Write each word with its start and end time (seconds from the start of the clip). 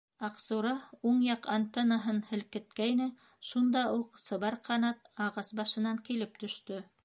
Аҡсура 0.27 0.69
уң 1.09 1.19
яҡ 1.25 1.43
антеннаһын 1.55 2.23
һелкеткәйне, 2.31 3.09
шунда 3.53 3.85
уҡ 4.01 4.19
Сыбар 4.25 4.61
Ҡанат 4.71 5.15
ағас 5.29 5.57
башынан 5.61 6.05
килеп 6.09 6.45
төштө. 6.45 6.85